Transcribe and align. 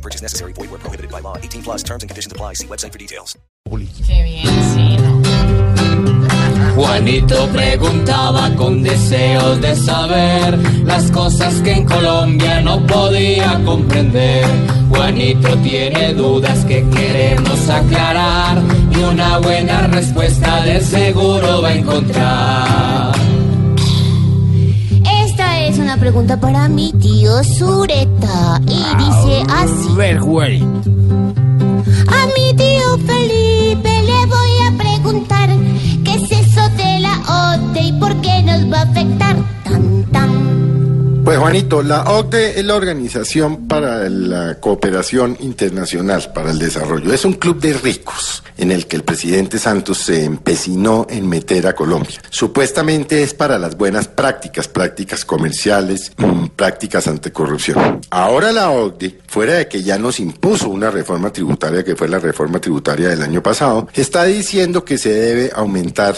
No 0.00 0.02
purchase 0.02 0.22
necessary. 0.22 0.54
Void 0.54 0.70
where 0.70 0.80
prohibited 0.80 1.10
by 1.12 1.20
law. 1.20 1.36
18 1.36 1.62
plus 1.62 1.82
terms 1.82 2.02
and 2.02 2.08
conditions 2.08 2.32
apply. 2.32 2.54
See 2.54 2.66
website 2.66 2.92
for 2.92 2.98
details. 2.98 3.36
Qué 4.06 4.22
bien, 4.22 4.46
sí, 4.72 4.96
¿no? 4.96 5.20
Juanito 6.74 7.46
preguntaba 7.48 8.50
con 8.56 8.82
deseos 8.82 9.60
de 9.60 9.76
saber 9.76 10.58
las 10.84 11.10
cosas 11.10 11.60
que 11.60 11.72
en 11.72 11.84
Colombia 11.84 12.62
no 12.62 12.86
podía 12.86 13.60
comprender. 13.66 14.46
Juanito 14.88 15.54
tiene 15.58 16.14
dudas 16.14 16.64
que 16.64 16.88
queremos 16.88 17.68
aclarar 17.68 18.62
y 18.90 18.96
una 19.02 19.38
buena 19.38 19.86
respuesta 19.88 20.62
de 20.62 20.80
seguro 20.80 21.60
va 21.60 21.68
a 21.68 21.74
encontrar. 21.74 23.09
Pregunta 26.10 26.36
para 26.40 26.68
mi 26.68 26.92
tío 26.94 27.44
Sureta 27.44 28.60
y 28.66 28.82
dice 28.96 29.44
así. 29.48 29.94
ver, 29.94 30.18
Juanito. 30.18 31.39
Pues 41.30 41.38
Juanito, 41.38 41.80
la 41.84 42.02
OCDE 42.10 42.58
es 42.58 42.64
la 42.64 42.74
Organización 42.74 43.68
para 43.68 44.08
la 44.08 44.56
Cooperación 44.58 45.36
Internacional 45.38 46.32
para 46.34 46.50
el 46.50 46.58
Desarrollo. 46.58 47.12
Es 47.12 47.24
un 47.24 47.34
club 47.34 47.60
de 47.60 47.72
ricos 47.74 48.42
en 48.56 48.72
el 48.72 48.88
que 48.88 48.96
el 48.96 49.04
presidente 49.04 49.60
Santos 49.60 49.98
se 49.98 50.24
empecinó 50.24 51.06
en 51.08 51.28
meter 51.28 51.68
a 51.68 51.76
Colombia. 51.76 52.20
Supuestamente 52.30 53.22
es 53.22 53.32
para 53.32 53.60
las 53.60 53.76
buenas 53.76 54.08
prácticas, 54.08 54.66
prácticas 54.66 55.24
comerciales, 55.24 56.10
prácticas 56.56 57.06
anticorrupción. 57.06 58.00
Ahora 58.10 58.50
la 58.50 58.70
OCDE, 58.70 59.20
fuera 59.28 59.54
de 59.54 59.68
que 59.68 59.84
ya 59.84 59.98
nos 59.98 60.18
impuso 60.18 60.68
una 60.68 60.90
reforma 60.90 61.32
tributaria, 61.32 61.84
que 61.84 61.94
fue 61.94 62.08
la 62.08 62.18
reforma 62.18 62.60
tributaria 62.60 63.08
del 63.08 63.22
año 63.22 63.40
pasado, 63.40 63.86
está 63.94 64.24
diciendo 64.24 64.84
que 64.84 64.98
se 64.98 65.10
debe 65.12 65.52
aumentar 65.54 66.16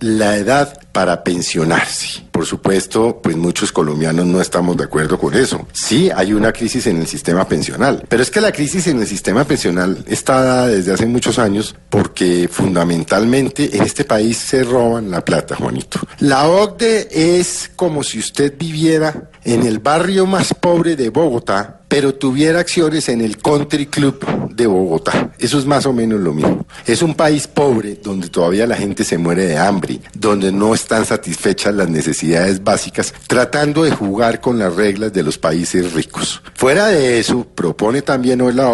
la 0.00 0.36
edad 0.36 0.78
para 0.92 1.22
pensionarse. 1.22 2.22
Por 2.30 2.46
supuesto, 2.46 3.20
pues 3.22 3.36
muchos 3.36 3.72
colombianos 3.72 4.26
no 4.26 4.40
estamos 4.40 4.76
de 4.76 4.84
acuerdo 4.84 5.18
con 5.18 5.34
eso. 5.34 5.66
Sí, 5.72 6.10
hay 6.14 6.32
una 6.32 6.52
crisis 6.52 6.86
en 6.86 7.00
el 7.00 7.06
sistema 7.06 7.46
pensional, 7.46 8.04
pero 8.08 8.22
es 8.22 8.30
que 8.30 8.40
la 8.40 8.52
crisis 8.52 8.86
en 8.86 9.00
el 9.00 9.06
sistema 9.06 9.44
pensional 9.44 10.04
está 10.06 10.66
desde 10.66 10.92
hace 10.92 11.06
muchos 11.06 11.38
años 11.38 11.74
porque 11.90 12.48
fundamentalmente 12.50 13.76
en 13.76 13.82
este 13.82 14.04
país 14.04 14.38
se 14.38 14.64
roban 14.64 15.10
la 15.10 15.24
plata, 15.24 15.56
Juanito. 15.56 16.00
La 16.20 16.48
OCDE 16.48 17.38
es 17.40 17.70
como 17.76 18.02
si 18.02 18.18
usted 18.18 18.54
viviera 18.58 19.30
en 19.44 19.66
el 19.66 19.78
barrio 19.78 20.26
más 20.26 20.54
pobre 20.54 20.96
de 20.96 21.10
Bogotá, 21.10 21.80
pero 21.88 22.14
tuviera 22.14 22.60
acciones 22.60 23.08
en 23.08 23.20
el 23.20 23.38
Country 23.38 23.86
Club 23.86 24.24
de 24.56 24.66
Bogotá. 24.66 25.32
Eso 25.38 25.58
es 25.58 25.66
más 25.66 25.86
o 25.86 25.92
menos 25.92 26.20
lo 26.20 26.32
mismo. 26.32 26.66
Es 26.86 27.02
un 27.02 27.14
país 27.14 27.46
pobre 27.46 27.98
donde 28.02 28.28
todavía 28.28 28.66
la 28.66 28.76
gente 28.76 29.04
se 29.04 29.18
muere 29.18 29.46
de 29.46 29.58
hambre, 29.58 30.00
donde 30.14 30.52
no 30.52 30.74
están 30.74 31.04
satisfechas 31.04 31.74
las 31.74 31.88
necesidades 31.88 32.62
básicas, 32.62 33.12
tratando 33.26 33.84
de 33.84 33.90
jugar 33.90 34.40
con 34.40 34.58
las 34.58 34.74
reglas 34.74 35.12
de 35.12 35.22
los 35.22 35.38
países 35.38 35.92
ricos. 35.92 36.42
Fuera 36.54 36.86
de 36.86 37.18
eso, 37.18 37.46
propone 37.54 38.02
también 38.02 38.40
hoy 38.40 38.52
la 38.52 38.66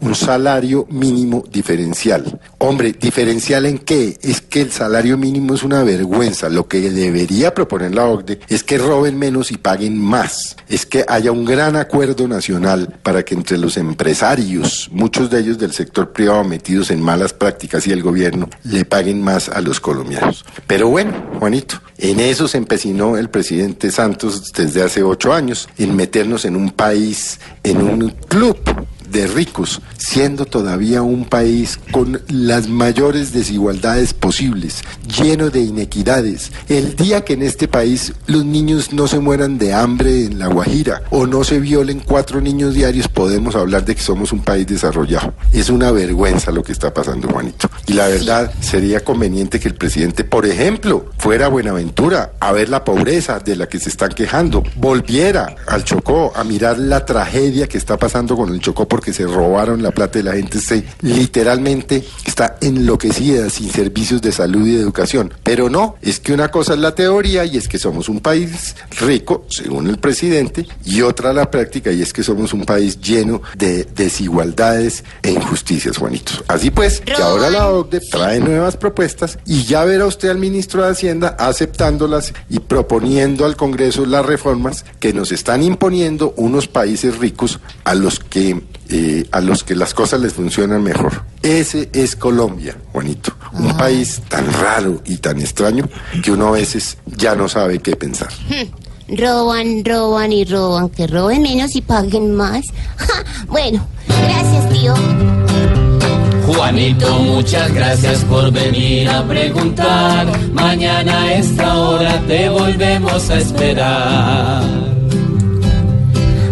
un 0.00 0.14
salario 0.14 0.86
mínimo 0.90 1.44
diferencial. 1.50 2.40
Hombre, 2.66 2.94
¿diferencial 2.98 3.66
en 3.66 3.76
qué? 3.76 4.16
Es 4.22 4.40
que 4.40 4.62
el 4.62 4.72
salario 4.72 5.18
mínimo 5.18 5.52
es 5.52 5.64
una 5.64 5.82
vergüenza. 5.82 6.48
Lo 6.48 6.66
que 6.66 6.80
debería 6.90 7.52
proponer 7.52 7.94
la 7.94 8.06
OCDE 8.06 8.40
es 8.48 8.64
que 8.64 8.78
roben 8.78 9.18
menos 9.18 9.50
y 9.50 9.58
paguen 9.58 9.98
más. 9.98 10.56
Es 10.70 10.86
que 10.86 11.04
haya 11.06 11.30
un 11.30 11.44
gran 11.44 11.76
acuerdo 11.76 12.26
nacional 12.26 12.98
para 13.02 13.22
que 13.22 13.34
entre 13.34 13.58
los 13.58 13.76
empresarios, 13.76 14.88
muchos 14.92 15.28
de 15.28 15.40
ellos 15.40 15.58
del 15.58 15.72
sector 15.72 16.14
privado 16.14 16.42
metidos 16.42 16.90
en 16.90 17.02
malas 17.02 17.34
prácticas 17.34 17.86
y 17.86 17.92
el 17.92 18.02
gobierno, 18.02 18.48
le 18.62 18.86
paguen 18.86 19.22
más 19.22 19.50
a 19.50 19.60
los 19.60 19.78
colombianos. 19.78 20.42
Pero 20.66 20.88
bueno, 20.88 21.12
Juanito, 21.38 21.82
en 21.98 22.18
eso 22.18 22.48
se 22.48 22.56
empecinó 22.56 23.18
el 23.18 23.28
presidente 23.28 23.90
Santos 23.90 24.50
desde 24.54 24.82
hace 24.82 25.02
ocho 25.02 25.34
años, 25.34 25.68
en 25.76 25.94
meternos 25.94 26.46
en 26.46 26.56
un 26.56 26.70
país, 26.70 27.40
en 27.62 27.82
un 27.82 28.08
club 28.26 28.56
de 29.14 29.28
ricos, 29.28 29.80
siendo 29.96 30.44
todavía 30.44 31.00
un 31.02 31.24
país 31.24 31.78
con 31.92 32.20
las 32.28 32.68
mayores 32.68 33.32
desigualdades 33.32 34.12
posibles, 34.12 34.82
lleno 35.06 35.50
de 35.50 35.60
inequidades. 35.60 36.50
El 36.68 36.96
día 36.96 37.24
que 37.24 37.34
en 37.34 37.42
este 37.42 37.68
país 37.68 38.12
los 38.26 38.44
niños 38.44 38.92
no 38.92 39.06
se 39.06 39.20
mueran 39.20 39.56
de 39.56 39.72
hambre 39.72 40.26
en 40.26 40.40
La 40.40 40.48
Guajira 40.48 41.02
o 41.10 41.26
no 41.26 41.44
se 41.44 41.60
violen 41.60 42.00
cuatro 42.00 42.40
niños 42.40 42.74
diarios, 42.74 43.06
podemos 43.06 43.54
hablar 43.54 43.84
de 43.84 43.94
que 43.94 44.02
somos 44.02 44.32
un 44.32 44.40
país 44.40 44.66
desarrollado. 44.66 45.32
Es 45.52 45.70
una 45.70 45.92
vergüenza 45.92 46.50
lo 46.50 46.64
que 46.64 46.72
está 46.72 46.92
pasando, 46.92 47.28
Juanito. 47.28 47.70
Y 47.86 47.92
la 47.92 48.08
verdad, 48.08 48.52
sería 48.60 49.04
conveniente 49.04 49.60
que 49.60 49.68
el 49.68 49.76
presidente, 49.76 50.24
por 50.24 50.44
ejemplo, 50.44 51.06
fuera 51.24 51.46
a 51.46 51.48
Buenaventura 51.48 52.32
a 52.38 52.52
ver 52.52 52.68
la 52.68 52.84
pobreza 52.84 53.38
de 53.38 53.56
la 53.56 53.66
que 53.66 53.80
se 53.80 53.88
están 53.88 54.10
quejando, 54.10 54.62
volviera 54.76 55.56
al 55.66 55.82
Chocó 55.82 56.34
a 56.36 56.44
mirar 56.44 56.78
la 56.78 57.06
tragedia 57.06 57.66
que 57.66 57.78
está 57.78 57.96
pasando 57.96 58.36
con 58.36 58.52
el 58.52 58.60
Chocó 58.60 58.86
porque 58.86 59.14
se 59.14 59.26
robaron 59.26 59.82
la 59.82 59.90
plata 59.90 60.18
de 60.18 60.22
la 60.22 60.32
gente, 60.32 60.60
se 60.60 60.84
literalmente 61.00 62.04
está 62.26 62.58
enloquecida 62.60 63.48
sin 63.48 63.70
servicios 63.70 64.20
de 64.20 64.32
salud 64.32 64.66
y 64.66 64.74
de 64.74 64.82
educación. 64.82 65.32
Pero 65.42 65.70
no, 65.70 65.96
es 66.02 66.20
que 66.20 66.34
una 66.34 66.50
cosa 66.50 66.74
es 66.74 66.80
la 66.80 66.94
teoría 66.94 67.46
y 67.46 67.56
es 67.56 67.68
que 67.68 67.78
somos 67.78 68.10
un 68.10 68.20
país 68.20 68.76
rico, 69.00 69.46
según 69.48 69.88
el 69.88 69.96
presidente, 69.96 70.66
y 70.84 71.00
otra 71.00 71.32
la 71.32 71.50
práctica 71.50 71.90
y 71.90 72.02
es 72.02 72.12
que 72.12 72.22
somos 72.22 72.52
un 72.52 72.66
país 72.66 73.00
lleno 73.00 73.40
de 73.56 73.84
desigualdades 73.96 75.04
e 75.22 75.30
injusticias, 75.30 75.96
Juanito. 75.96 76.32
Así 76.48 76.70
pues, 76.70 77.00
que 77.00 77.14
ahora 77.14 77.48
la 77.48 77.70
OCDE 77.70 78.00
trae 78.10 78.40
nuevas 78.40 78.76
propuestas 78.76 79.38
y 79.46 79.64
ya 79.64 79.86
verá 79.86 80.04
usted 80.04 80.28
al 80.28 80.36
ministro 80.36 80.84
de 80.84 80.90
Hacienda 80.90 81.13
aceptándolas 81.22 82.32
y 82.48 82.60
proponiendo 82.60 83.44
al 83.44 83.56
Congreso 83.56 84.06
las 84.06 84.24
reformas 84.24 84.84
que 84.98 85.12
nos 85.12 85.32
están 85.32 85.62
imponiendo 85.62 86.34
unos 86.36 86.66
países 86.66 87.18
ricos 87.18 87.60
a 87.84 87.94
los 87.94 88.18
que 88.18 88.62
eh, 88.90 89.26
a 89.30 89.40
los 89.40 89.64
que 89.64 89.74
las 89.74 89.94
cosas 89.94 90.20
les 90.20 90.34
funcionan 90.34 90.82
mejor. 90.82 91.22
Ese 91.42 91.88
es 91.92 92.16
Colombia, 92.16 92.76
Juanito. 92.92 93.32
Un 93.54 93.76
país 93.76 94.20
tan 94.28 94.52
raro 94.52 95.00
y 95.06 95.16
tan 95.16 95.40
extraño 95.40 95.88
que 96.22 96.30
uno 96.30 96.48
a 96.48 96.52
veces 96.52 96.98
ya 97.06 97.34
no 97.34 97.48
sabe 97.48 97.78
qué 97.78 97.96
pensar. 97.96 98.28
Roban, 99.08 99.84
roban 99.84 100.32
y 100.32 100.44
roban, 100.44 100.90
que 100.90 101.06
roben 101.06 101.42
menos 101.42 101.74
y 101.76 101.82
paguen 101.82 102.34
más. 102.34 102.64
Ja, 102.96 103.24
bueno, 103.48 103.86
gracias 104.06 104.68
tío. 104.70 105.83
Juanito, 106.46 107.18
muchas 107.20 107.72
gracias 107.72 108.24
por 108.24 108.50
venir 108.50 109.08
a 109.08 109.22
preguntar. 109.26 110.26
Mañana 110.52 111.22
a 111.22 111.34
esta 111.34 111.78
hora 111.78 112.20
te 112.26 112.48
volvemos 112.50 113.30
a 113.30 113.38
esperar. 113.38 114.62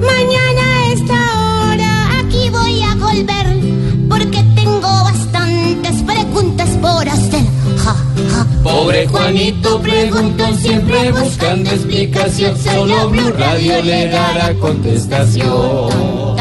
Mañana 0.00 0.62
a 0.76 0.92
esta 0.92 1.14
hora 1.70 2.20
aquí 2.20 2.50
voy 2.50 2.82
a 2.82 2.94
volver 2.96 3.46
porque 4.08 4.44
tengo 4.54 4.80
bastantes 4.80 6.02
preguntas 6.02 6.68
por 6.82 7.08
hacer. 7.08 7.44
Ja, 7.82 7.96
ja. 8.30 8.46
Pobre 8.62 9.06
Juanito 9.06 9.80
preguntó 9.80 10.54
siempre 10.54 11.12
buscando 11.12 11.70
explicación. 11.70 12.56
Solo 12.58 13.08
Blue 13.08 13.32
Radio 13.38 13.82
le 13.82 14.08
dará 14.08 14.52
contestación. 14.54 16.37